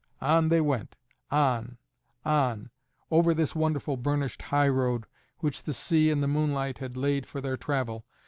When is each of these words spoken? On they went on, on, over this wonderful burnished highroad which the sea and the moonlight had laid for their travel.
On 0.19 0.49
they 0.49 0.61
went 0.61 0.95
on, 1.29 1.77
on, 2.25 2.71
over 3.11 3.35
this 3.35 3.53
wonderful 3.53 3.97
burnished 3.97 4.41
highroad 4.41 5.05
which 5.41 5.61
the 5.61 5.73
sea 5.73 6.09
and 6.09 6.23
the 6.23 6.27
moonlight 6.27 6.79
had 6.79 6.97
laid 6.97 7.27
for 7.27 7.39
their 7.39 7.55
travel. 7.55 8.03